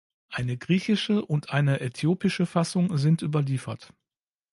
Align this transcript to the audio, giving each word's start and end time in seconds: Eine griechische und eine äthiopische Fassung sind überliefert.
Eine 0.31 0.57
griechische 0.57 1.23
und 1.23 1.51
eine 1.51 1.79
äthiopische 1.79 2.47
Fassung 2.47 2.97
sind 2.97 3.21
überliefert. 3.21 3.93